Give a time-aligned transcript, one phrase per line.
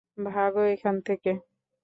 [0.25, 1.31] ভাগো এখান থেকে।